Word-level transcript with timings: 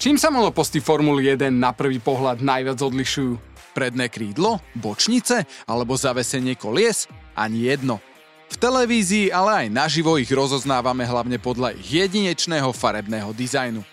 Čím 0.00 0.16
sa 0.16 0.32
monoposty 0.32 0.80
Formuly 0.80 1.28
1 1.36 1.52
na 1.52 1.76
prvý 1.76 2.00
pohľad 2.00 2.40
najviac 2.40 2.80
odlišujú? 2.80 3.36
Predné 3.76 4.08
krídlo, 4.08 4.56
bočnice 4.72 5.44
alebo 5.68 5.92
zavesenie 5.92 6.56
kolies? 6.56 7.04
Ani 7.36 7.68
jedno. 7.68 8.00
V 8.48 8.56
televízii, 8.56 9.28
ale 9.28 9.68
aj 9.68 9.68
naživo 9.68 10.16
ich 10.16 10.32
rozoznávame 10.32 11.04
hlavne 11.04 11.36
podľa 11.36 11.76
ich 11.76 12.00
jedinečného 12.00 12.72
farebného 12.72 13.28
dizajnu. 13.36 13.84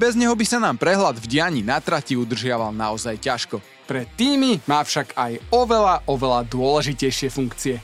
Bez 0.00 0.16
neho 0.16 0.32
by 0.32 0.48
sa 0.48 0.64
nám 0.64 0.80
prehľad 0.80 1.20
v 1.20 1.28
dianí 1.28 1.60
na 1.60 1.76
trati 1.76 2.16
udržiaval 2.16 2.72
naozaj 2.72 3.20
ťažko. 3.20 3.60
Pre 3.84 4.08
týmy 4.16 4.64
má 4.64 4.80
však 4.80 5.12
aj 5.12 5.44
oveľa, 5.52 6.08
oveľa 6.08 6.40
dôležitejšie 6.48 7.28
funkcie. 7.28 7.76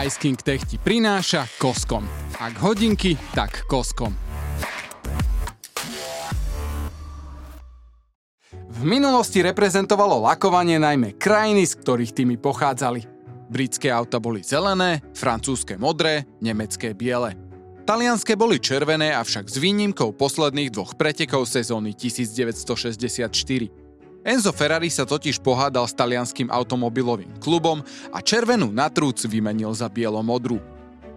Ice 0.00 0.16
King 0.16 0.40
Tech 0.40 0.64
ti 0.64 0.80
prináša 0.80 1.44
koskom. 1.60 2.08
Ak 2.40 2.56
hodinky, 2.64 3.20
tak 3.36 3.68
koskom. 3.68 4.16
V 8.48 8.80
minulosti 8.80 9.44
reprezentovalo 9.44 10.24
lakovanie 10.24 10.80
najmä 10.80 11.20
krajiny, 11.20 11.68
z 11.68 11.76
ktorých 11.84 12.16
týmy 12.16 12.40
pochádzali. 12.40 13.04
Britské 13.52 13.92
auta 13.92 14.16
boli 14.16 14.40
zelené, 14.40 15.04
francúzske 15.12 15.76
modré, 15.76 16.24
nemecké 16.40 16.96
biele. 16.96 17.36
Talianské 17.84 18.40
boli 18.40 18.56
červené, 18.56 19.12
avšak 19.12 19.52
s 19.52 19.60
výnimkou 19.60 20.16
posledných 20.16 20.72
dvoch 20.72 20.96
pretekov 20.96 21.44
sezóny 21.44 21.92
1964. 21.92 23.79
Enzo 24.20 24.52
Ferrari 24.52 24.92
sa 24.92 25.08
totiž 25.08 25.40
pohádal 25.40 25.88
s 25.88 25.96
talianským 25.96 26.52
automobilovým 26.52 27.40
klubom 27.40 27.80
a 28.12 28.20
červenú 28.20 28.68
natrúc 28.68 29.24
vymenil 29.24 29.72
za 29.72 29.88
bielo-modrú. 29.88 30.60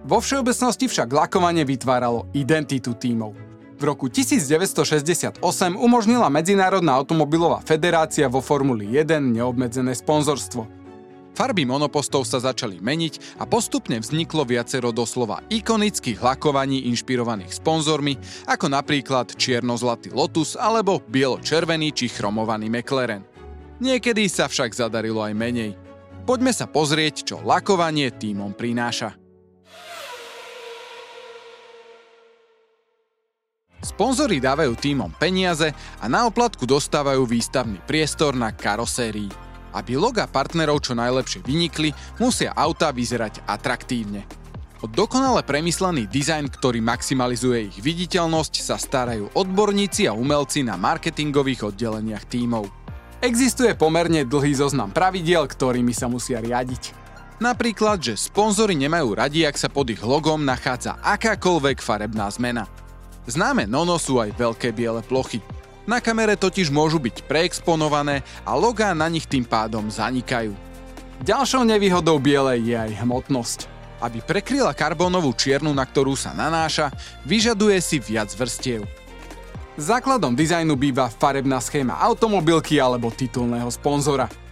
Vo 0.07 0.23
všeobecnosti 0.23 0.88
však 0.88 1.12
lakovanie 1.12 1.67
vytváralo 1.67 2.31
identitu 2.31 2.95
tímov. 2.95 3.35
V 3.76 3.84
roku 3.84 4.07
1968 4.07 5.43
umožnila 5.76 6.32
Medzinárodná 6.32 6.95
automobilová 6.95 7.60
federácia 7.68 8.32
vo 8.32 8.40
Formuli 8.40 8.87
1 8.87 9.20
neobmedzené 9.20 9.91
sponzorstvo. 9.91 10.82
Farby 11.34 11.65
monopostov 11.65 12.29
sa 12.29 12.37
začali 12.37 12.77
meniť 12.77 13.41
a 13.41 13.49
postupne 13.49 13.98
vzniklo 13.98 14.45
viacero 14.45 14.93
doslova 14.93 15.41
ikonických 15.49 16.21
lakovaní 16.21 16.85
inšpirovaných 16.93 17.57
sponzormi, 17.57 18.21
ako 18.45 18.70
napríklad 18.70 19.34
čierno-zlatý 19.34 20.13
Lotus 20.13 20.54
alebo 20.54 21.01
bielo-červený 21.01 21.89
či 21.89 22.05
chromovaný 22.13 22.70
McLaren. 22.70 23.26
Niekedy 23.81 24.29
sa 24.29 24.45
však 24.45 24.77
zadarilo 24.77 25.26
aj 25.26 25.34
menej. 25.34 25.71
Poďme 26.23 26.54
sa 26.54 26.70
pozrieť, 26.70 27.34
čo 27.34 27.35
lakovanie 27.41 28.13
týmom 28.13 28.54
prináša. 28.54 29.17
Sponzori 33.84 34.39
dávajú 34.39 34.79
týmom 34.79 35.11
peniaze 35.20 35.76
a 35.99 36.05
na 36.07 36.23
oplatku 36.23 36.63
dostávajú 36.63 37.27
výstavný 37.27 37.84
priestor 37.84 38.31
na 38.31 38.55
karosérii. 38.55 39.43
Aby 39.74 39.98
loga 39.98 40.29
partnerov 40.29 40.85
čo 40.85 40.93
najlepšie 40.93 41.41
vynikli, 41.41 41.91
musia 42.21 42.54
auta 42.54 42.93
vyzerať 42.93 43.43
atraktívne. 43.49 44.24
O 44.84 44.88
dokonale 44.91 45.48
premyslený 45.48 46.12
dizajn, 46.12 46.52
ktorý 46.52 46.84
maximalizuje 46.84 47.71
ich 47.71 47.77
viditeľnosť, 47.79 48.54
sa 48.60 48.76
starajú 48.76 49.32
odborníci 49.32 50.05
a 50.05 50.13
umelci 50.13 50.60
na 50.60 50.76
marketingových 50.76 51.71
oddeleniach 51.71 52.27
tímov. 52.27 52.68
Existuje 53.24 53.71
pomerne 53.79 54.27
dlhý 54.27 54.51
zoznam 54.51 54.91
pravidiel, 54.91 55.48
ktorými 55.48 55.96
sa 55.96 56.12
musia 56.12 56.44
riadiť. 56.44 56.91
Napríklad, 57.40 58.04
že 58.04 58.20
sponzory 58.20 58.76
nemajú 58.76 59.16
radi, 59.16 59.48
ak 59.48 59.55
sa 59.55 59.71
pod 59.71 59.88
ich 59.88 60.04
logom 60.04 60.44
nachádza 60.44 60.99
akákoľvek 60.99 61.79
farebná 61.79 62.27
zmena. 62.27 62.68
Známe 63.24 63.63
Nono 63.63 63.96
sú 63.96 64.19
aj 64.19 64.35
veľké 64.35 64.75
biele 64.75 65.00
plochy. 65.00 65.40
Na 65.84 66.00
kamere 66.00 66.39
totiž 66.39 66.72
môžu 66.72 67.00
byť 67.00 67.28
preexponované 67.28 68.23
a 68.47 68.55
logá 68.55 68.95
na 68.95 69.11
nich 69.11 69.27
tým 69.27 69.44
pádom 69.44 69.91
zanikajú. 69.91 70.55
Ďalšou 71.23 71.67
nevýhodou 71.67 72.19
bielej 72.19 72.59
je 72.63 72.75
aj 72.75 72.91
hmotnosť. 73.03 73.59
Aby 74.03 74.19
prekryla 74.23 74.75
karbónovú 74.75 75.31
čiernu, 75.31 75.72
na 75.72 75.88
ktorú 75.88 76.16
sa 76.16 76.35
nanáša, 76.35 76.91
vyžaduje 77.23 77.79
si 77.79 77.99
viac 77.99 78.31
vrstiev. 78.35 78.83
Základom 79.79 80.35
dizajnu 80.35 80.75
býva 80.75 81.07
farebná 81.07 81.59
schéma 81.63 81.99
automobilky 81.99 82.79
alebo 82.79 83.11
titulného 83.11 83.72
sponzora– 83.72 84.27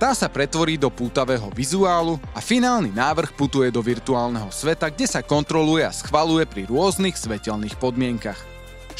tá 0.00 0.16
sa 0.16 0.32
pretvorí 0.32 0.80
do 0.80 0.88
pútavého 0.88 1.52
vizuálu 1.52 2.16
a 2.32 2.40
finálny 2.40 2.88
návrh 2.88 3.36
putuje 3.36 3.68
do 3.68 3.84
virtuálneho 3.84 4.48
sveta, 4.48 4.88
kde 4.88 5.04
sa 5.04 5.20
kontroluje 5.20 5.84
a 5.84 5.92
schvaluje 5.92 6.48
pri 6.48 6.64
rôznych 6.64 7.20
svetelných 7.20 7.76
podmienkach. 7.76 8.49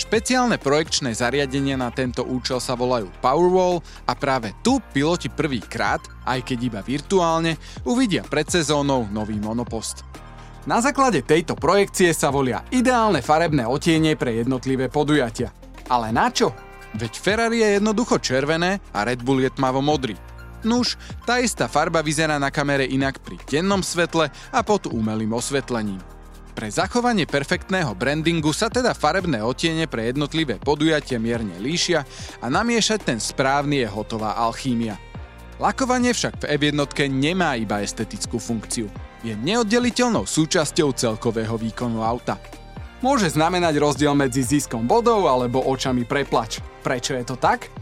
Špeciálne 0.00 0.56
projekčné 0.56 1.12
zariadenia 1.12 1.76
na 1.76 1.92
tento 1.92 2.24
účel 2.24 2.56
sa 2.56 2.72
volajú 2.72 3.12
Powerwall 3.20 3.84
a 4.08 4.16
práve 4.16 4.56
tu 4.64 4.80
piloti 4.96 5.28
prvýkrát, 5.28 6.00
aj 6.24 6.40
keď 6.40 6.58
iba 6.72 6.80
virtuálne, 6.80 7.60
uvidia 7.84 8.24
pred 8.24 8.48
sezónou 8.48 9.12
nový 9.12 9.36
monopost. 9.36 10.08
Na 10.64 10.80
základe 10.80 11.20
tejto 11.20 11.52
projekcie 11.52 12.16
sa 12.16 12.32
volia 12.32 12.64
ideálne 12.72 13.20
farebné 13.20 13.68
otiene 13.68 14.16
pre 14.16 14.40
jednotlivé 14.40 14.88
podujatia. 14.88 15.52
Ale 15.92 16.16
na 16.16 16.32
čo? 16.32 16.56
Veď 16.96 17.12
Ferrari 17.20 17.60
je 17.60 17.76
jednoducho 17.76 18.24
červené 18.24 18.80
a 18.96 19.04
Red 19.04 19.20
Bull 19.20 19.44
je 19.44 19.52
tmavo 19.52 19.84
modrý. 19.84 20.16
Nuž, 20.64 20.96
tá 21.28 21.44
istá 21.44 21.68
farba 21.68 22.00
vyzerá 22.00 22.40
na 22.40 22.48
kamere 22.48 22.88
inak 22.88 23.20
pri 23.20 23.36
dennom 23.44 23.84
svetle 23.84 24.32
a 24.32 24.60
pod 24.64 24.88
umelým 24.88 25.36
osvetlením. 25.36 26.00
Pre 26.60 26.68
zachovanie 26.68 27.24
perfektného 27.24 27.96
brandingu 27.96 28.52
sa 28.52 28.68
teda 28.68 28.92
farebné 28.92 29.40
otiene 29.40 29.88
pre 29.88 30.12
jednotlivé 30.12 30.60
podujatie 30.60 31.16
mierne 31.16 31.56
líšia 31.56 32.04
a 32.36 32.52
namiešať 32.52 33.00
ten 33.00 33.16
správny 33.16 33.80
je 33.80 33.88
hotová 33.88 34.36
alchímia. 34.36 35.00
Lakovanie 35.56 36.12
však 36.12 36.44
v 36.44 36.60
F1 36.60 37.08
nemá 37.08 37.56
iba 37.56 37.80
estetickú 37.80 38.36
funkciu. 38.36 38.92
Je 39.24 39.32
neoddeliteľnou 39.40 40.28
súčasťou 40.28 40.92
celkového 40.92 41.56
výkonu 41.56 42.04
auta. 42.04 42.36
Môže 43.00 43.32
znamenať 43.32 43.80
rozdiel 43.80 44.12
medzi 44.12 44.44
ziskom 44.44 44.84
bodov 44.84 45.32
alebo 45.32 45.64
očami 45.64 46.04
preplač. 46.04 46.60
Prečo 46.84 47.16
je 47.16 47.24
to 47.24 47.40
tak? 47.40 47.72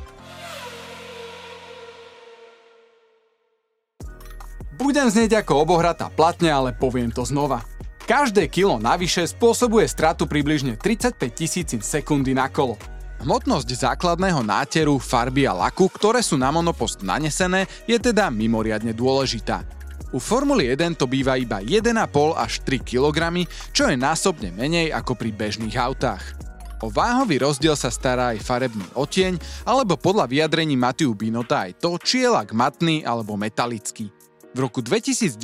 Budem 4.78 5.10
znieť 5.10 5.42
ako 5.42 5.66
obohratá 5.66 6.14
platňa, 6.14 6.62
ale 6.62 6.70
poviem 6.78 7.10
to 7.10 7.26
znova. 7.26 7.67
Každé 8.08 8.48
kilo 8.48 8.80
navyše 8.80 9.28
spôsobuje 9.28 9.84
stratu 9.84 10.24
približne 10.24 10.80
35 10.80 11.28
tisícin 11.28 11.84
sekundy 11.84 12.32
na 12.32 12.48
kolo. 12.48 12.80
Hmotnosť 13.20 13.68
základného 13.68 14.40
náteru, 14.40 14.96
farby 14.96 15.44
a 15.44 15.52
laku, 15.52 15.92
ktoré 15.92 16.24
sú 16.24 16.40
na 16.40 16.48
monopost 16.48 17.04
nanesené, 17.04 17.68
je 17.84 18.00
teda 18.00 18.32
mimoriadne 18.32 18.96
dôležitá. 18.96 19.60
U 20.08 20.16
Formuly 20.16 20.72
1 20.72 20.96
to 20.96 21.04
býva 21.04 21.36
iba 21.36 21.60
1,5 21.60 21.92
až 22.32 22.64
3 22.64 22.80
kg, 22.80 23.44
čo 23.76 23.92
je 23.92 23.96
násobne 24.00 24.56
menej 24.56 24.88
ako 24.88 25.12
pri 25.12 25.28
bežných 25.28 25.76
autách. 25.76 26.32
O 26.80 26.88
váhový 26.88 27.44
rozdiel 27.44 27.76
sa 27.76 27.92
stará 27.92 28.32
aj 28.32 28.40
farebný 28.40 28.88
otieň, 28.96 29.36
alebo 29.68 30.00
podľa 30.00 30.32
vyjadrení 30.32 30.80
Matiu 30.80 31.12
Binota 31.12 31.68
aj 31.68 31.76
to, 31.76 32.00
či 32.00 32.24
je 32.24 32.32
lak 32.32 32.56
matný 32.56 33.04
alebo 33.04 33.36
metalický. 33.36 34.08
V 34.56 34.64
roku 34.64 34.80
2019 34.80 35.36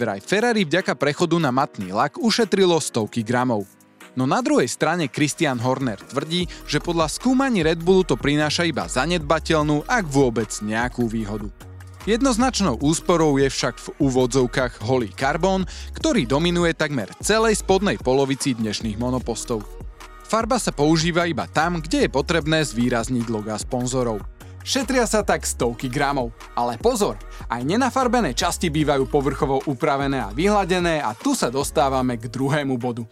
vraj 0.00 0.24
Ferrari 0.24 0.64
vďaka 0.64 0.96
prechodu 0.96 1.36
na 1.36 1.52
matný 1.52 1.92
lak 1.92 2.16
ušetrilo 2.16 2.80
stovky 2.80 3.20
gramov. 3.20 3.68
No 4.16 4.24
na 4.24 4.40
druhej 4.40 4.66
strane 4.66 5.06
Christian 5.12 5.60
Horner 5.60 6.00
tvrdí, 6.00 6.48
že 6.64 6.80
podľa 6.80 7.12
skúmaní 7.12 7.60
Red 7.60 7.84
Bullu 7.84 8.08
to 8.08 8.16
prináša 8.16 8.64
iba 8.64 8.88
zanedbateľnú, 8.88 9.84
ak 9.84 10.08
vôbec 10.08 10.48
nejakú 10.64 11.06
výhodu. 11.06 11.52
Jednoznačnou 12.08 12.80
úsporou 12.80 13.36
je 13.36 13.52
však 13.52 13.76
v 13.76 13.88
úvodzovkách 14.00 14.80
holý 14.80 15.12
karbón, 15.12 15.68
ktorý 15.92 16.24
dominuje 16.24 16.72
takmer 16.72 17.12
celej 17.20 17.60
spodnej 17.60 18.00
polovici 18.00 18.56
dnešných 18.56 18.96
monopostov. 18.96 19.60
Farba 20.24 20.56
sa 20.56 20.72
používa 20.72 21.28
iba 21.28 21.44
tam, 21.52 21.84
kde 21.84 22.08
je 22.08 22.10
potrebné 22.10 22.64
zvýrazniť 22.64 23.28
logá 23.28 23.60
sponzorov. 23.60 24.24
Šetria 24.66 25.08
sa 25.08 25.24
tak 25.24 25.46
stovky 25.46 25.90
gramov. 25.90 26.34
Ale 26.52 26.78
pozor, 26.78 27.18
aj 27.48 27.62
nenafarbené 27.64 28.36
časti 28.36 28.68
bývajú 28.68 29.08
povrchovo 29.08 29.62
upravené 29.64 30.22
a 30.22 30.34
vyhladené 30.34 31.00
a 31.02 31.14
tu 31.14 31.32
sa 31.32 31.48
dostávame 31.48 32.18
k 32.18 32.26
druhému 32.26 32.76
bodu. 32.76 33.06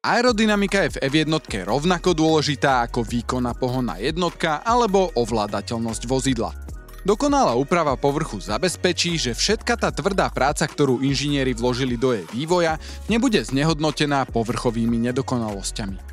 Aerodynamika 0.00 0.88
je 0.88 0.96
v 0.96 1.00
F1 1.12 1.28
rovnako 1.68 2.16
dôležitá 2.16 2.88
ako 2.88 3.04
výkonná 3.04 3.52
pohonná 3.52 4.00
jednotka 4.00 4.64
alebo 4.64 5.12
ovládateľnosť 5.12 6.08
vozidla. 6.08 6.56
Dokonalá 7.04 7.56
úprava 7.56 7.96
povrchu 7.96 8.40
zabezpečí, 8.40 9.16
že 9.16 9.32
všetka 9.32 9.76
tá 9.76 9.88
tvrdá 9.88 10.28
práca, 10.32 10.68
ktorú 10.68 11.00
inžinieri 11.00 11.56
vložili 11.56 12.00
do 12.00 12.12
jej 12.12 12.24
vývoja, 12.32 12.76
nebude 13.08 13.40
znehodnotená 13.40 14.28
povrchovými 14.28 15.08
nedokonalosťami. 15.08 16.09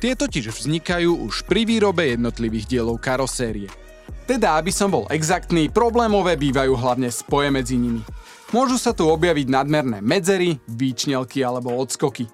Tie 0.00 0.16
totiž 0.16 0.48
vznikajú 0.48 1.28
už 1.28 1.44
pri 1.44 1.68
výrobe 1.68 2.16
jednotlivých 2.16 2.72
dielov 2.72 3.04
karosérie. 3.04 3.68
Teda, 4.24 4.56
aby 4.56 4.72
som 4.72 4.88
bol 4.88 5.04
exaktný, 5.12 5.68
problémové 5.68 6.40
bývajú 6.40 6.72
hlavne 6.72 7.12
spoje 7.12 7.52
medzi 7.52 7.76
nimi. 7.76 8.00
Môžu 8.48 8.80
sa 8.80 8.96
tu 8.96 9.04
objaviť 9.04 9.52
nadmerné 9.52 10.00
medzery, 10.00 10.56
výčnelky 10.64 11.44
alebo 11.44 11.76
odskoky. 11.76 12.24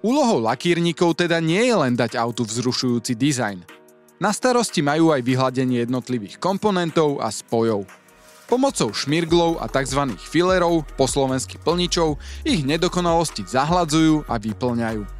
Úlohou 0.00 0.40
lakírnikov 0.40 1.12
teda 1.12 1.44
nie 1.44 1.60
je 1.60 1.76
len 1.76 1.92
dať 1.92 2.16
autu 2.16 2.40
vzrušujúci 2.48 3.12
dizajn. 3.12 3.68
Na 4.16 4.32
starosti 4.32 4.80
majú 4.80 5.12
aj 5.12 5.20
vyhľadenie 5.20 5.84
jednotlivých 5.84 6.40
komponentov 6.40 7.20
a 7.20 7.28
spojov. 7.28 7.84
Pomocou 8.48 8.96
šmirglov 8.96 9.60
a 9.60 9.68
tzv. 9.68 10.16
filerov, 10.16 10.88
po 10.96 11.04
slovensky 11.04 11.60
plničov, 11.60 12.16
ich 12.48 12.64
nedokonalosti 12.64 13.44
zahladzujú 13.44 14.24
a 14.24 14.40
vyplňajú. 14.40 15.19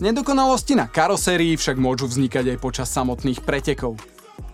Nedokonalosti 0.00 0.72
na 0.80 0.88
karosérii 0.88 1.60
však 1.60 1.76
môžu 1.76 2.08
vznikať 2.08 2.56
aj 2.56 2.58
počas 2.64 2.88
samotných 2.88 3.44
pretekov. 3.44 4.00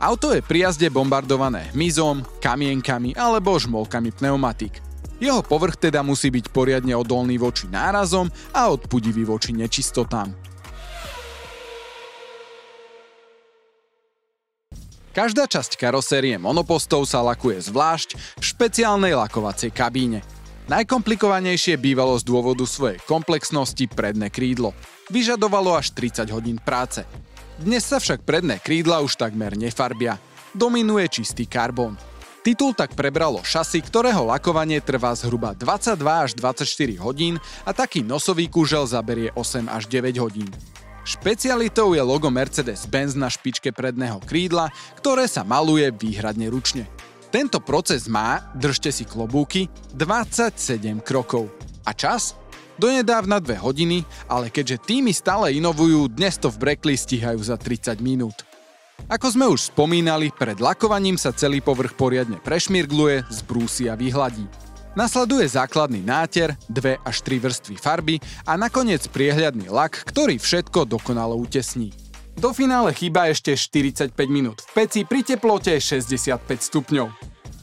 Auto 0.02 0.34
je 0.34 0.42
pri 0.42 0.66
jazde 0.66 0.90
bombardované 0.90 1.70
hmyzom, 1.70 2.26
kamienkami 2.42 3.14
alebo 3.14 3.54
žmolkami 3.54 4.10
pneumatik. 4.10 4.82
Jeho 5.22 5.46
povrch 5.46 5.78
teda 5.78 6.02
musí 6.02 6.34
byť 6.34 6.50
poriadne 6.50 6.98
odolný 6.98 7.38
voči 7.38 7.70
nárazom 7.70 8.26
a 8.50 8.74
odpudivý 8.74 9.22
voči 9.22 9.54
nečistotám. 9.54 10.34
Každá 15.14 15.48
časť 15.48 15.80
karosérie 15.80 16.36
monopostov 16.42 17.08
sa 17.08 17.22
lakuje 17.24 17.62
zvlášť 17.62 18.36
v 18.36 18.44
špeciálnej 18.44 19.16
lakovacej 19.16 19.72
kabíne. 19.72 20.20
Najkomplikovanejšie 20.66 21.78
bývalo 21.78 22.18
z 22.18 22.26
dôvodu 22.26 22.66
svojej 22.66 22.98
komplexnosti 23.06 23.86
predné 23.86 24.34
krídlo. 24.34 24.74
Vyžadovalo 25.14 25.78
až 25.78 25.94
30 25.94 26.26
hodín 26.34 26.58
práce. 26.58 27.06
Dnes 27.62 27.86
sa 27.86 28.02
však 28.02 28.26
predné 28.26 28.58
krídla 28.58 28.98
už 28.98 29.14
takmer 29.14 29.54
nefarbia. 29.54 30.18
Dominuje 30.50 31.06
čistý 31.06 31.46
karbón. 31.46 31.94
Titul 32.42 32.74
tak 32.74 32.98
prebralo 32.98 33.46
šasy, 33.46 33.78
ktorého 33.78 34.26
lakovanie 34.26 34.82
trvá 34.82 35.14
zhruba 35.14 35.54
22 35.54 36.02
až 36.02 36.30
24 36.34 36.66
hodín 36.98 37.38
a 37.62 37.70
taký 37.70 38.02
nosový 38.02 38.50
kúžel 38.50 38.90
zaberie 38.90 39.30
8 39.38 39.70
až 39.70 39.86
9 39.86 40.18
hodín. 40.18 40.50
Špecialitou 41.06 41.94
je 41.94 42.02
logo 42.02 42.26
Mercedes-Benz 42.26 43.14
na 43.14 43.30
špičke 43.30 43.70
predného 43.70 44.18
krídla, 44.26 44.74
ktoré 44.98 45.30
sa 45.30 45.46
maluje 45.46 45.86
výhradne 45.94 46.50
ručne. 46.50 46.90
Tento 47.26 47.58
proces 47.58 48.06
má, 48.06 48.54
držte 48.54 48.94
si 48.94 49.02
klobúky, 49.02 49.66
27 49.98 51.02
krokov. 51.02 51.50
A 51.82 51.90
čas? 51.90 52.38
Donedávna 52.78 53.42
2 53.42 53.58
hodiny, 53.58 54.06
ale 54.30 54.46
keďže 54.46 54.86
týmy 54.86 55.10
stále 55.10 55.50
inovujú, 55.58 56.06
dnes 56.12 56.38
to 56.38 56.52
v 56.52 56.60
Brekli 56.60 56.94
stíhajú 56.94 57.40
za 57.42 57.58
30 57.58 57.98
minút. 57.98 58.46
Ako 59.10 59.26
sme 59.32 59.50
už 59.50 59.74
spomínali, 59.74 60.30
pred 60.30 60.62
lakovaním 60.62 61.18
sa 61.18 61.34
celý 61.34 61.58
povrch 61.58 61.98
poriadne 61.98 62.38
prešmirgluje, 62.40 63.26
zbrúsi 63.28 63.90
a 63.90 63.98
vyhladí. 63.98 64.46
Nasleduje 64.96 65.44
základný 65.44 66.00
náter, 66.00 66.56
dve 66.72 66.96
až 67.04 67.20
tri 67.20 67.36
vrstvy 67.36 67.76
farby 67.76 68.16
a 68.48 68.56
nakoniec 68.56 69.04
priehľadný 69.12 69.68
lak, 69.68 70.08
ktorý 70.08 70.40
všetko 70.40 70.88
dokonale 70.88 71.36
utesní. 71.36 71.92
Do 72.36 72.52
finále 72.52 72.92
chýba 72.92 73.32
ešte 73.32 73.56
45 73.56 74.12
minút 74.28 74.60
v 74.68 74.84
peci 74.84 75.08
pri 75.08 75.24
teplote 75.24 75.72
65 75.72 76.36
stupňov. 76.68 77.08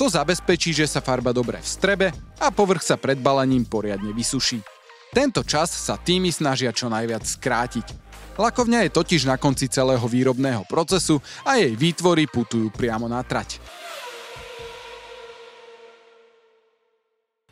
To 0.02 0.10
zabezpečí, 0.10 0.74
že 0.74 0.90
sa 0.90 0.98
farba 0.98 1.30
dobre 1.30 1.62
vstrebe 1.62 2.10
a 2.42 2.50
povrch 2.50 2.82
sa 2.82 2.98
pred 2.98 3.22
balením 3.22 3.70
poriadne 3.70 4.10
vysuší. 4.18 4.66
Tento 5.14 5.46
čas 5.46 5.70
sa 5.70 5.94
týmy 6.02 6.34
snažia 6.34 6.74
čo 6.74 6.90
najviac 6.90 7.22
skrátiť. 7.22 7.86
Lakovňa 8.34 8.90
je 8.90 8.98
totiž 8.98 9.30
na 9.30 9.38
konci 9.38 9.70
celého 9.70 10.02
výrobného 10.02 10.66
procesu 10.66 11.22
a 11.46 11.62
jej 11.62 11.78
výtvory 11.78 12.26
putujú 12.26 12.74
priamo 12.74 13.06
na 13.06 13.22
trať. 13.22 13.62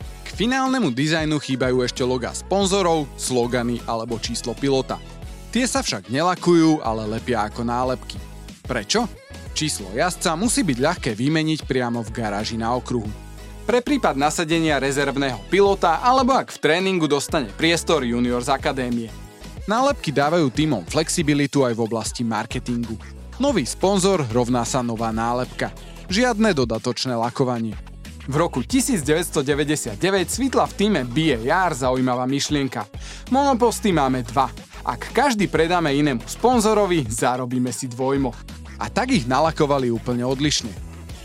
K 0.02 0.28
finálnemu 0.34 0.90
dizajnu 0.90 1.38
chýbajú 1.38 1.86
ešte 1.86 2.02
loga 2.02 2.34
sponzorov, 2.34 3.06
slogany 3.14 3.78
alebo 3.86 4.18
číslo 4.18 4.58
pilota. 4.58 4.98
Tie 5.52 5.68
sa 5.68 5.84
však 5.84 6.08
nelakujú, 6.08 6.80
ale 6.80 7.04
lepia 7.12 7.44
ako 7.44 7.60
nálepky. 7.60 8.16
Prečo? 8.64 9.04
Číslo 9.52 9.92
jazdca 9.92 10.32
musí 10.32 10.64
byť 10.64 10.78
ľahké 10.80 11.10
vymeniť 11.12 11.68
priamo 11.68 12.00
v 12.00 12.08
garáži 12.08 12.56
na 12.56 12.72
okruhu. 12.72 13.12
Pre 13.68 13.84
prípad 13.84 14.16
nasadenia 14.16 14.80
rezervného 14.80 15.44
pilota 15.52 16.00
alebo 16.00 16.32
ak 16.32 16.56
v 16.56 16.58
tréningu 16.64 17.04
dostane 17.04 17.52
priestor 17.52 18.00
junior 18.00 18.40
z 18.40 18.48
akadémie. 18.48 19.12
Nálepky 19.68 20.08
dávajú 20.08 20.48
týmom 20.48 20.88
flexibilitu 20.88 21.68
aj 21.68 21.76
v 21.76 21.84
oblasti 21.84 22.24
marketingu. 22.24 22.96
Nový 23.36 23.68
sponzor 23.68 24.24
rovná 24.32 24.64
sa 24.64 24.80
nová 24.80 25.12
nálepka. 25.12 25.68
Žiadne 26.08 26.56
dodatočné 26.56 27.12
lakovanie. 27.12 27.76
V 28.24 28.34
roku 28.40 28.64
1999 28.64 30.00
svitla 30.32 30.64
v 30.64 30.74
týme 30.80 31.00
BAR 31.04 31.76
zaujímavá 31.76 32.24
myšlienka. 32.24 32.88
Monoposty 33.28 33.92
máme 33.92 34.24
dva. 34.24 34.48
Ak 34.82 35.14
každý 35.14 35.46
predáme 35.46 35.94
inému 35.94 36.26
sponzorovi, 36.26 37.06
zarobíme 37.06 37.70
si 37.70 37.86
dvojmo. 37.86 38.34
A 38.82 38.90
tak 38.90 39.14
ich 39.14 39.30
nalakovali 39.30 39.94
úplne 39.94 40.26
odlišne. 40.26 40.74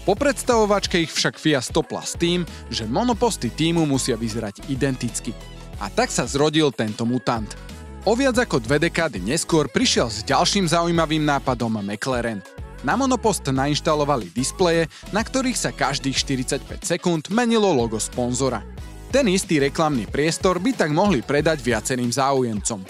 Po 0.05 0.13
predstavovačke 0.15 1.03
ich 1.03 1.11
však 1.11 1.35
FIA 1.35 1.59
stopla 1.59 2.05
s 2.05 2.15
tým, 2.15 2.47
že 2.71 2.87
monoposty 2.87 3.51
týmu 3.51 3.83
musia 3.83 4.15
vyzerať 4.15 4.69
identicky. 4.71 5.35
A 5.83 5.89
tak 5.91 6.13
sa 6.13 6.23
zrodil 6.29 6.69
tento 6.71 7.03
mutant– 7.03 7.49
O 8.07 8.15
viac 8.15 8.39
ako 8.39 8.63
dve 8.63 8.87
dekády 8.87 9.19
neskôr 9.19 9.67
prišiel 9.67 10.07
s 10.07 10.23
ďalším 10.23 10.63
zaujímavým 10.63 11.27
nápadom 11.27 11.83
McLaren. 11.83 12.39
Na 12.79 12.95
monopost 12.95 13.43
nainštalovali 13.43 14.31
displeje, 14.31 14.87
na 15.11 15.19
ktorých 15.27 15.59
sa 15.59 15.75
každých 15.75 16.15
45 16.47 16.87
sekúnd 16.87 17.27
menilo 17.27 17.67
logo 17.67 17.99
sponzora. 17.99 18.63
Ten 19.11 19.27
istý 19.27 19.59
reklamný 19.59 20.07
priestor 20.07 20.55
by 20.55 20.71
tak 20.71 20.95
mohli 20.95 21.19
predať 21.19 21.59
viacerým 21.59 22.07
záujemcom. 22.07 22.87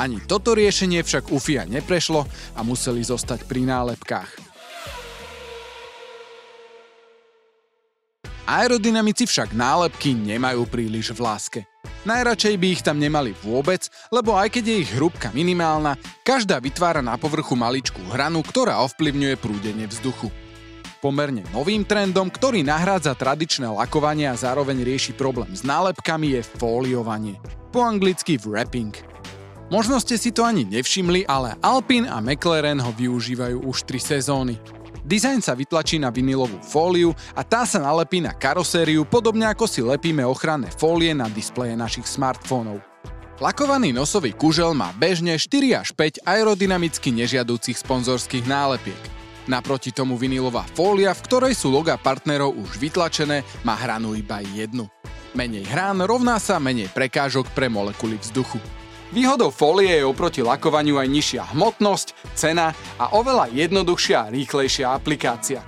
Ani 0.00 0.16
toto 0.24 0.56
riešenie 0.56 1.04
však 1.04 1.28
u 1.28 1.36
FIA 1.36 1.68
neprešlo 1.68 2.24
a 2.56 2.64
museli 2.64 3.04
zostať 3.04 3.44
pri 3.44 3.68
nálepkách. 3.68 4.48
Aerodynamici 8.48 9.28
však 9.28 9.52
nálepky 9.52 10.16
nemajú 10.16 10.64
príliš 10.64 11.12
v 11.12 11.20
láske. 11.20 11.60
Najradšej 12.08 12.56
by 12.56 12.66
ich 12.72 12.80
tam 12.80 12.96
nemali 12.96 13.36
vôbec, 13.44 13.92
lebo 14.08 14.40
aj 14.40 14.56
keď 14.56 14.64
je 14.72 14.76
ich 14.88 14.90
hrúbka 14.96 15.28
minimálna, 15.36 16.00
každá 16.24 16.56
vytvára 16.64 17.04
na 17.04 17.20
povrchu 17.20 17.52
maličkú 17.52 18.00
hranu, 18.08 18.40
ktorá 18.40 18.80
ovplyvňuje 18.88 19.36
prúdenie 19.36 19.84
vzduchu. 19.84 20.32
Pomerne 21.04 21.44
novým 21.52 21.84
trendom, 21.84 22.32
ktorý 22.32 22.64
nahrádza 22.64 23.12
tradičné 23.12 23.68
lakovanie 23.68 24.32
a 24.32 24.36
zároveň 24.36 24.80
rieši 24.80 25.12
problém 25.12 25.52
s 25.52 25.60
nálepkami 25.60 26.40
je 26.40 26.40
fóliovanie. 26.56 27.36
Po 27.68 27.84
anglicky 27.84 28.40
wrapping. 28.40 29.19
Možno 29.70 30.02
ste 30.02 30.18
si 30.18 30.34
to 30.34 30.42
ani 30.42 30.66
nevšimli, 30.66 31.30
ale 31.30 31.54
Alpine 31.62 32.10
a 32.10 32.18
McLaren 32.18 32.82
ho 32.82 32.90
využívajú 32.90 33.62
už 33.70 33.86
3 33.86 34.18
sezóny. 34.18 34.58
Dizajn 35.06 35.38
sa 35.46 35.54
vytlačí 35.54 35.96
na 36.02 36.10
vinilovú 36.10 36.58
fóliu 36.58 37.14
a 37.38 37.46
tá 37.46 37.62
sa 37.62 37.78
nalepí 37.78 38.18
na 38.18 38.34
karosériu 38.34 39.06
podobne 39.06 39.46
ako 39.46 39.70
si 39.70 39.78
lepíme 39.78 40.26
ochranné 40.26 40.74
fólie 40.74 41.14
na 41.14 41.30
displeje 41.30 41.78
našich 41.78 42.04
smartfónov. 42.10 42.82
Lakovaný 43.38 43.94
nosový 43.94 44.34
kužel 44.34 44.74
má 44.74 44.90
bežne 44.98 45.38
4 45.38 45.86
až 45.86 45.94
5 45.94 46.26
aerodynamicky 46.26 47.14
nežiadúcich 47.14 47.78
sponzorských 47.78 48.50
nálepiek. 48.50 49.00
Naproti 49.46 49.94
tomu 49.94 50.18
vinilová 50.18 50.66
fólia, 50.74 51.14
v 51.14 51.24
ktorej 51.30 51.54
sú 51.54 51.70
loga 51.70 51.94
partnerov 51.94 52.58
už 52.58 52.74
vytlačené, 52.76 53.46
má 53.62 53.78
hranu 53.78 54.18
iba 54.18 54.42
jednu. 54.42 54.90
Menej 55.32 55.62
hrán 55.70 56.02
rovná 56.02 56.42
sa 56.42 56.58
menej 56.58 56.90
prekážok 56.90 57.54
pre 57.54 57.70
molekuly 57.70 58.18
vzduchu. 58.18 58.58
Výhodou 59.10 59.50
fólie 59.50 59.98
je 59.98 60.06
oproti 60.06 60.38
lakovaniu 60.38 60.94
aj 61.02 61.08
nižšia 61.10 61.42
hmotnosť, 61.50 62.14
cena 62.38 62.70
a 62.94 63.10
oveľa 63.18 63.50
jednoduchšia 63.50 64.16
a 64.22 64.30
rýchlejšia 64.30 64.86
aplikácia. 64.94 65.66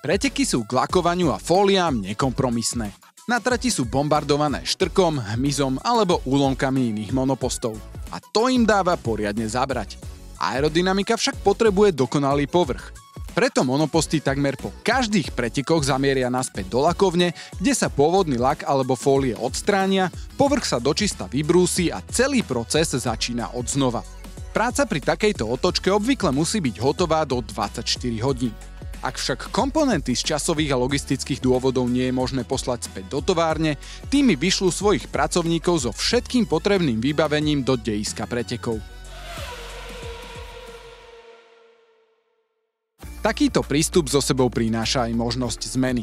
Preteky 0.00 0.48
sú 0.48 0.64
k 0.64 0.72
lakovaniu 0.72 1.30
a 1.30 1.38
fóliám 1.38 2.00
nekompromisné. 2.00 2.96
Na 3.28 3.38
trati 3.38 3.68
sú 3.68 3.84
bombardované 3.86 4.64
štrkom, 4.64 5.20
hmyzom 5.20 5.78
alebo 5.84 6.24
úlomkami 6.26 6.90
iných 6.90 7.12
monopostov. 7.14 7.76
A 8.10 8.18
to 8.18 8.48
im 8.48 8.64
dáva 8.64 8.96
poriadne 8.96 9.44
zabrať. 9.46 10.00
Aerodynamika 10.42 11.14
však 11.14 11.44
potrebuje 11.44 11.94
dokonalý 11.94 12.48
povrch. 12.50 13.01
Preto 13.32 13.64
monoposty 13.64 14.20
takmer 14.20 14.60
po 14.60 14.68
každých 14.84 15.32
pretekoch 15.32 15.88
zamieria 15.88 16.28
naspäť 16.28 16.68
do 16.68 16.84
lakovne, 16.84 17.32
kde 17.56 17.72
sa 17.72 17.88
pôvodný 17.88 18.36
lak 18.36 18.68
alebo 18.68 18.92
fólie 18.92 19.32
odstránia, 19.32 20.12
povrch 20.36 20.68
sa 20.68 20.76
dočista 20.76 21.24
vybrúsi 21.32 21.88
a 21.88 22.04
celý 22.12 22.44
proces 22.44 22.92
začína 22.92 23.56
od 23.56 23.64
znova. 23.64 24.04
Práca 24.52 24.84
pri 24.84 25.00
takejto 25.00 25.48
otočke 25.48 25.88
obvykle 25.88 26.28
musí 26.28 26.60
byť 26.60 26.76
hotová 26.84 27.24
do 27.24 27.40
24 27.40 27.80
hodín. 28.20 28.52
Ak 29.00 29.16
však 29.16 29.48
komponenty 29.48 30.12
z 30.12 30.36
časových 30.36 30.76
a 30.76 30.80
logistických 30.84 31.40
dôvodov 31.40 31.88
nie 31.88 32.12
je 32.12 32.14
možné 32.14 32.44
poslať 32.44 32.92
späť 32.92 33.16
do 33.16 33.24
továrne, 33.24 33.80
týmy 34.12 34.36
vyšľú 34.36 34.68
svojich 34.68 35.08
pracovníkov 35.08 35.88
so 35.88 35.90
všetkým 35.90 36.44
potrebným 36.44 37.00
vybavením 37.00 37.64
do 37.64 37.80
dejiska 37.80 38.28
pretekov. 38.28 38.91
Takýto 43.22 43.62
prístup 43.62 44.10
so 44.10 44.18
sebou 44.18 44.50
prináša 44.50 45.06
aj 45.06 45.14
možnosť 45.14 45.78
zmeny. 45.78 46.02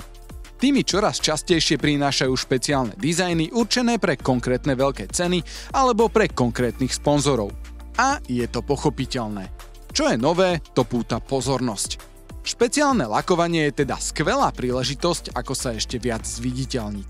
Tými 0.55 0.87
čoraz 0.87 1.19
častejšie 1.19 1.75
prinášajú 1.75 2.31
špeciálne 2.31 2.95
dizajny 2.95 3.51
určené 3.51 3.99
pre 3.99 4.15
konkrétne 4.15 4.71
veľké 4.71 5.11
ceny 5.11 5.43
alebo 5.75 6.07
pre 6.07 6.31
konkrétnych 6.31 6.95
sponzorov. 6.95 7.51
A 7.99 8.23
je 8.23 8.47
to 8.47 8.63
pochopiteľné. 8.63 9.51
Čo 9.91 10.07
je 10.07 10.15
nové, 10.15 10.63
to 10.71 10.87
púta 10.87 11.19
pozornosť. 11.19 11.99
Špeciálne 12.39 13.03
lakovanie 13.03 13.67
je 13.67 13.83
teda 13.83 13.99
skvelá 13.99 14.55
príležitosť, 14.55 15.35
ako 15.35 15.51
sa 15.51 15.75
ešte 15.75 15.99
viac 15.99 16.23
zviditeľniť. 16.23 17.09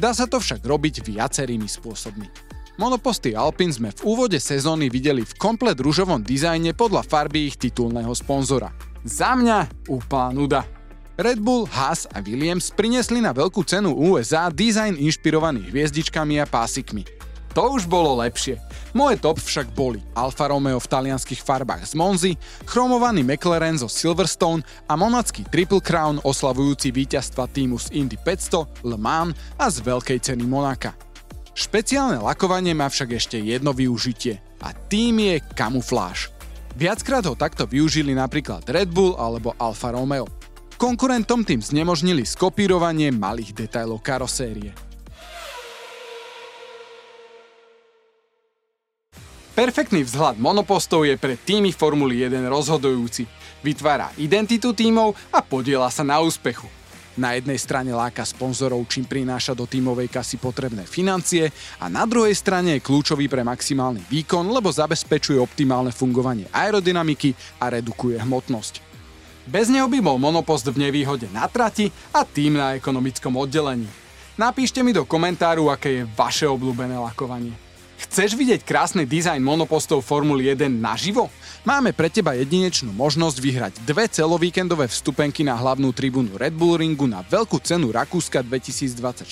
Dá 0.00 0.16
sa 0.16 0.24
to 0.24 0.40
však 0.40 0.64
robiť 0.64 1.04
viacerými 1.04 1.68
spôsobmi. 1.68 2.28
Monoposty 2.80 3.36
Alpine 3.36 3.76
sme 3.76 3.92
v 3.92 4.00
úvode 4.08 4.40
sezóny 4.40 4.88
videli 4.88 5.20
v 5.20 5.36
komplet 5.36 5.76
rúžovom 5.76 6.24
dizajne 6.24 6.72
podľa 6.72 7.04
farby 7.04 7.52
ich 7.52 7.60
titulného 7.60 8.16
sponzora. 8.16 8.89
Za 9.00 9.32
mňa 9.32 9.88
úplná 9.88 10.28
nuda. 10.36 10.60
Red 11.16 11.40
Bull, 11.40 11.64
Haas 11.68 12.04
a 12.12 12.20
Williams 12.20 12.72
priniesli 12.72 13.20
na 13.20 13.32
veľkú 13.32 13.64
cenu 13.64 13.96
USA 13.96 14.52
dizajn 14.52 14.96
inšpirovaný 14.96 15.72
hviezdičkami 15.72 16.40
a 16.40 16.48
pásikmi. 16.48 17.04
To 17.56 17.76
už 17.76 17.88
bolo 17.88 18.20
lepšie. 18.20 18.60
Moje 18.92 19.18
top 19.18 19.40
však 19.40 19.72
boli 19.72 20.04
Alfa 20.12 20.52
Romeo 20.52 20.78
v 20.78 20.90
talianských 20.90 21.40
farbách 21.40 21.82
z 21.82 21.92
Monzy, 21.96 22.32
chromovaný 22.68 23.24
McLaren 23.24 23.80
zo 23.80 23.88
Silverstone 23.88 24.62
a 24.86 24.94
monacký 24.94 25.48
Triple 25.48 25.82
Crown 25.82 26.20
oslavujúci 26.22 26.92
víťazstva 26.92 27.48
týmu 27.48 27.80
z 27.80 27.90
Indy 27.96 28.20
500, 28.20 28.84
Le 28.86 28.98
Mans 29.00 29.34
a 29.56 29.66
z 29.72 29.80
veľkej 29.82 30.18
ceny 30.24 30.44
Monaka. 30.44 30.92
Špeciálne 31.56 32.22
lakovanie 32.22 32.76
má 32.76 32.86
však 32.86 33.16
ešte 33.16 33.36
jedno 33.40 33.74
využitie 33.74 34.38
a 34.62 34.70
tým 34.72 35.18
je 35.24 35.34
kamufláž. 35.56 36.39
Viackrát 36.78 37.26
ho 37.26 37.34
takto 37.34 37.66
využili 37.66 38.14
napríklad 38.14 38.62
Red 38.70 38.94
Bull 38.94 39.18
alebo 39.18 39.54
Alfa 39.58 39.90
Romeo. 39.90 40.26
Konkurentom 40.80 41.44
tým 41.44 41.60
znemožnili 41.60 42.24
skopírovanie 42.24 43.12
malých 43.12 43.52
detailov 43.52 44.00
karosérie. 44.00 44.72
Perfektný 49.52 50.08
vzhľad 50.08 50.40
monopostov 50.40 51.04
je 51.04 51.20
pre 51.20 51.36
týmy 51.36 51.76
Formuly 51.76 52.24
1 52.24 52.48
rozhodujúci. 52.48 53.28
Vytvára 53.60 54.08
identitu 54.16 54.72
tímov 54.72 55.12
a 55.28 55.44
podiela 55.44 55.92
sa 55.92 56.00
na 56.00 56.16
úspechu. 56.24 56.79
Na 57.20 57.36
jednej 57.36 57.60
strane 57.60 57.92
láka 57.92 58.24
sponzorov, 58.24 58.80
čím 58.88 59.04
prináša 59.04 59.52
do 59.52 59.68
tímovej 59.68 60.08
kasy 60.08 60.40
potrebné 60.40 60.88
financie 60.88 61.52
a 61.76 61.92
na 61.92 62.08
druhej 62.08 62.32
strane 62.32 62.80
je 62.80 62.86
kľúčový 62.88 63.28
pre 63.28 63.44
maximálny 63.44 64.08
výkon, 64.08 64.48
lebo 64.48 64.72
zabezpečuje 64.72 65.36
optimálne 65.36 65.92
fungovanie 65.92 66.48
aerodynamiky 66.48 67.36
a 67.60 67.76
redukuje 67.76 68.16
hmotnosť. 68.24 68.80
Bez 69.44 69.68
neho 69.68 69.84
by 69.84 70.00
bol 70.00 70.16
monopost 70.16 70.64
v 70.72 70.80
nevýhode 70.80 71.28
na 71.28 71.44
trati 71.44 71.92
a 72.08 72.24
tým 72.24 72.56
na 72.56 72.72
ekonomickom 72.72 73.36
oddelení. 73.36 73.88
Napíšte 74.40 74.80
mi 74.80 74.96
do 74.96 75.04
komentáru, 75.04 75.68
aké 75.68 76.00
je 76.00 76.08
vaše 76.16 76.48
obľúbené 76.48 76.96
lakovanie. 76.96 77.52
Chceš 78.00 78.32
vidieť 78.32 78.64
krásny 78.64 79.04
dizajn 79.04 79.44
monopostov 79.44 80.00
Formuly 80.00 80.48
1 80.56 80.72
naživo? 80.72 81.28
Máme 81.68 81.92
pre 81.92 82.08
teba 82.08 82.32
jedinečnú 82.32 82.96
možnosť 82.96 83.36
vyhrať 83.36 83.72
dve 83.84 84.08
celovíkendové 84.08 84.88
vstupenky 84.88 85.44
na 85.44 85.52
hlavnú 85.52 85.92
tribúnu 85.92 86.40
Red 86.40 86.56
Bull 86.56 86.80
Ringu 86.80 87.04
na 87.04 87.20
veľkú 87.20 87.60
cenu 87.60 87.92
Rakúska 87.92 88.40
2024, 88.40 89.28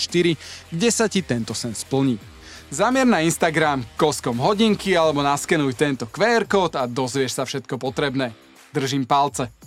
kde 0.69 0.89
sa 0.93 1.09
ti 1.09 1.25
tento 1.25 1.57
sen 1.57 1.73
splní. 1.73 2.21
Zamier 2.69 3.09
na 3.09 3.25
Instagram 3.25 3.81
koskom 3.97 4.37
hodinky 4.37 4.93
alebo 4.93 5.25
naskenuj 5.25 5.73
tento 5.73 6.05
QR 6.05 6.45
kód 6.45 6.77
a 6.77 6.85
dozvieš 6.85 7.41
sa 7.41 7.49
všetko 7.49 7.81
potrebné. 7.81 8.37
Držím 8.77 9.09
palce. 9.09 9.58